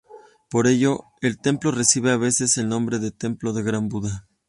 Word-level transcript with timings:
Por 0.49 0.65
ello, 0.65 1.03
el 1.21 1.37
templo 1.37 1.69
recibe 1.69 2.09
a 2.09 2.17
veces 2.17 2.57
el 2.57 2.67
nombre 2.67 2.97
de 2.97 3.11
"templo 3.11 3.53
del 3.53 3.65
gran 3.65 3.87
Buda". 3.87 4.25